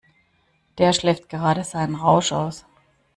Der 0.79 0.93
schläft 0.93 1.29
gerade 1.29 1.63
seinen 1.63 1.93
Rausch 1.93 2.31
aus. 2.31 2.65